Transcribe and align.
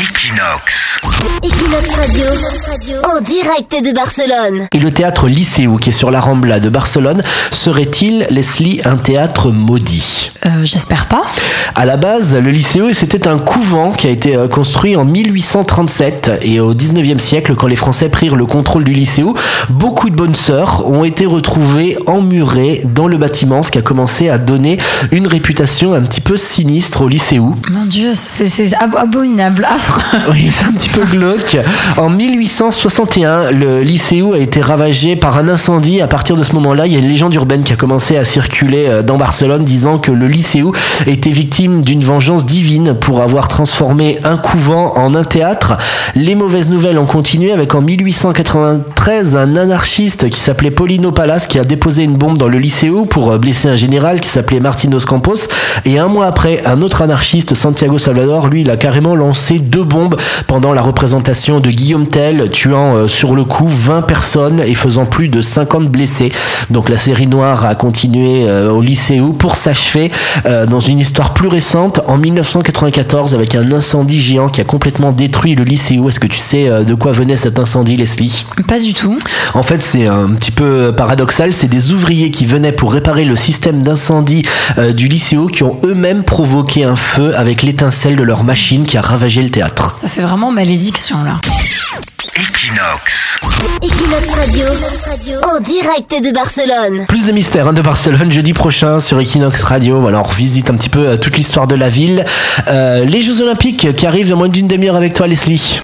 Equinox. 0.00 1.00
Equinox 1.44 1.90
Radio, 1.94 2.24
en 3.04 3.20
direct 3.20 3.84
de 3.84 3.92
Barcelone. 3.92 4.66
Et 4.72 4.78
le 4.78 4.90
théâtre 4.90 5.28
Lycéo, 5.28 5.76
qui 5.76 5.90
est 5.90 5.92
sur 5.92 6.10
la 6.10 6.20
Rambla 6.20 6.58
de 6.58 6.70
Barcelone, 6.70 7.22
serait-il, 7.50 8.26
Leslie, 8.30 8.80
un 8.86 8.96
théâtre 8.96 9.50
maudit? 9.50 10.32
Euh, 10.46 10.64
J'espère 10.64 11.06
pas. 11.06 11.22
À 11.74 11.84
la 11.84 11.98
base, 11.98 12.34
le 12.34 12.50
Lycéo, 12.50 12.94
c'était 12.94 13.28
un 13.28 13.38
couvent 13.38 13.90
qui 13.92 14.06
a 14.06 14.10
été 14.10 14.36
euh, 14.36 14.48
construit 14.48 14.96
en 14.96 15.04
1837. 15.04 16.30
Et 16.42 16.60
au 16.60 16.74
19e 16.74 17.18
siècle, 17.18 17.54
quand 17.54 17.66
les 17.66 17.76
Français 17.76 18.08
prirent 18.08 18.36
le 18.36 18.46
contrôle 18.46 18.84
du 18.84 18.92
Lycéo, 18.92 19.34
beaucoup 19.68 20.08
de 20.08 20.16
bonnes 20.16 20.34
sœurs 20.34 20.88
ont 20.88 21.04
été 21.04 21.26
retrouvées 21.26 21.98
emmurées 22.06 22.80
dans 22.84 23.06
le 23.06 23.18
bâtiment, 23.18 23.62
ce 23.62 23.70
qui 23.70 23.76
a 23.78 23.82
commencé 23.82 24.30
à 24.30 24.38
donner 24.38 24.78
une 25.12 25.26
réputation 25.26 25.92
un 25.92 26.02
petit 26.02 26.22
peu 26.22 26.38
sinistre 26.38 27.02
au 27.02 27.08
Lycéo. 27.08 27.54
Mon 27.68 27.84
Dieu, 27.84 28.12
c'est 28.14 28.74
abominable, 28.76 29.66
Oui, 30.30 30.48
c'est 30.50 30.66
un 30.66 30.72
petit 30.72 30.88
peu 30.88 31.04
glauque. 31.04 31.56
En 31.96 32.10
1861, 32.10 33.50
le 33.50 33.82
Lycéo 33.82 34.34
a 34.34 34.38
été 34.38 34.60
ravagé 34.60 35.16
par 35.16 35.38
un 35.38 35.48
incendie. 35.48 36.00
À 36.00 36.08
partir 36.08 36.36
de 36.36 36.44
ce 36.44 36.54
moment-là, 36.54 36.86
il 36.86 36.92
y 36.92 36.96
a 36.96 36.98
une 36.98 37.08
légende 37.08 37.34
urbaine 37.34 37.62
qui 37.62 37.72
a 37.72 37.76
commencé 37.76 38.16
à 38.16 38.24
circuler 38.24 38.86
euh, 38.88 39.02
dans 39.02 39.16
Barcelone 39.16 39.64
disant 39.64 39.98
que 39.98 40.10
le 40.10 40.28
Lycéo 40.28 40.72
était 41.06 41.30
victime 41.30 41.82
d'une 41.82 42.02
vengeance 42.02 42.44
divine 42.44 42.94
pour 42.94 43.22
avoir 43.22 43.48
transformé 43.48 44.18
un 44.24 44.36
couvent 44.36 44.92
en 44.96 45.14
un 45.14 45.24
théâtre. 45.24 45.76
Les 46.14 46.34
mauvaises 46.34 46.70
nouvelles 46.70 46.98
ont 46.98 47.06
continué 47.06 47.52
avec 47.52 47.74
en 47.74 47.80
1893 47.80 49.36
un 49.36 49.56
anarchiste 49.56 50.28
qui 50.28 50.40
s'appelait 50.40 50.70
Paulino 50.70 51.12
Palas 51.12 51.46
qui 51.48 51.58
a 51.58 51.64
déposé 51.64 52.04
une 52.04 52.16
bombe 52.16 52.38
dans 52.38 52.48
le 52.48 52.58
Lycéo 52.58 53.04
pour 53.04 53.30
euh, 53.30 53.38
blesser 53.38 53.68
un 53.68 53.76
général 53.76 54.20
qui 54.20 54.28
s'appelait 54.28 54.60
Martinos 54.60 55.04
Campos. 55.04 55.48
Et 55.84 55.98
un 55.98 56.08
mois 56.08 56.26
après, 56.26 56.62
un 56.66 56.82
autre 56.82 57.02
anarchiste, 57.02 57.54
Santiago 57.54 57.98
Salvador, 57.98 58.48
lui, 58.48 58.62
il 58.62 58.70
a 58.70 58.76
carrément 58.76 59.14
lancé 59.14 59.58
deux 59.58 59.79
bombes 59.84 60.16
pendant 60.46 60.72
la 60.72 60.82
représentation 60.82 61.60
de 61.60 61.70
Guillaume 61.70 62.06
Tell, 62.06 62.50
tuant 62.50 62.96
euh, 62.96 63.08
sur 63.08 63.34
le 63.34 63.44
coup 63.44 63.68
20 63.68 64.02
personnes 64.02 64.60
et 64.60 64.74
faisant 64.74 65.06
plus 65.06 65.28
de 65.28 65.42
50 65.42 65.88
blessés. 65.88 66.32
Donc 66.70 66.88
la 66.88 66.96
série 66.96 67.26
noire 67.26 67.64
a 67.64 67.74
continué 67.74 68.48
euh, 68.48 68.70
au 68.70 68.82
Lycéo 68.82 69.32
pour 69.32 69.56
s'achever 69.56 70.10
euh, 70.46 70.66
dans 70.66 70.80
une 70.80 70.98
histoire 70.98 71.34
plus 71.34 71.48
récente 71.48 72.00
en 72.06 72.18
1994 72.18 73.34
avec 73.34 73.54
un 73.54 73.72
incendie 73.72 74.20
géant 74.20 74.48
qui 74.48 74.60
a 74.60 74.64
complètement 74.64 75.12
détruit 75.12 75.54
le 75.54 75.64
Lycéo. 75.64 76.08
Est-ce 76.08 76.20
que 76.20 76.26
tu 76.26 76.38
sais 76.38 76.68
de 76.84 76.94
quoi 76.94 77.12
venait 77.12 77.36
cet 77.36 77.58
incendie, 77.58 77.96
Leslie? 77.96 78.44
Pas 78.66 78.78
du 78.78 78.94
tout. 78.94 79.18
En 79.54 79.62
fait, 79.62 79.82
c'est 79.82 80.06
un 80.06 80.28
petit 80.30 80.50
peu 80.50 80.92
paradoxal. 80.96 81.52
C'est 81.52 81.68
des 81.68 81.92
ouvriers 81.92 82.30
qui 82.30 82.46
venaient 82.46 82.72
pour 82.72 82.92
réparer 82.92 83.24
le 83.24 83.36
système 83.36 83.82
d'incendie 83.82 84.42
du 84.94 85.08
Lycéo 85.08 85.46
qui 85.46 85.62
ont 85.62 85.78
eux-mêmes 85.84 86.22
provoqué 86.22 86.84
un 86.84 86.96
feu 86.96 87.32
avec 87.36 87.62
l'étincelle 87.62 88.16
de 88.16 88.22
leur 88.22 88.44
machine 88.44 88.84
qui 88.84 88.96
a 88.96 89.00
ravagé 89.00 89.42
le 89.42 89.50
théâtre. 89.60 89.94
Ça 90.00 90.08
fait 90.08 90.22
vraiment 90.22 90.50
malédiction 90.50 91.22
là. 91.22 91.38
Equinox. 92.34 93.38
Equinox 93.82 94.28
Radio, 94.34 94.64
en 95.42 95.60
direct 95.60 96.14
de 96.24 96.32
Barcelone. 96.32 97.04
Plus 97.06 97.26
de 97.26 97.32
mystères 97.32 97.68
hein, 97.68 97.74
de 97.74 97.82
Barcelone 97.82 98.32
jeudi 98.32 98.54
prochain 98.54 99.00
sur 99.00 99.20
Equinox 99.20 99.62
Radio. 99.62 100.00
Voilà, 100.00 100.20
on 100.20 100.22
revisite 100.22 100.70
un 100.70 100.76
petit 100.76 100.88
peu 100.88 101.08
euh, 101.08 101.16
toute 101.18 101.36
l'histoire 101.36 101.66
de 101.66 101.74
la 101.74 101.90
ville. 101.90 102.24
Euh, 102.68 103.04
les 103.04 103.20
Jeux 103.20 103.42
Olympiques 103.42 103.94
qui 103.94 104.06
arrivent 104.06 104.30
dans 104.30 104.36
moins 104.36 104.48
d'une 104.48 104.66
demi-heure 104.66 104.96
avec 104.96 105.12
toi, 105.12 105.26
Leslie. 105.26 105.78